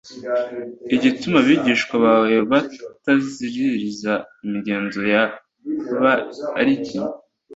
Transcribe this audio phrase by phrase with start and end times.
[0.95, 4.13] igituma abigishwa bawe bataziririza
[4.45, 5.23] imigenzo ya
[6.01, 6.13] ba
[6.61, 6.97] ariki